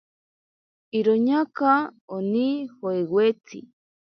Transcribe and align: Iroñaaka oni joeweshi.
Iroñaaka 0.97 1.71
oni 2.15 2.45
joeweshi. 2.77 3.59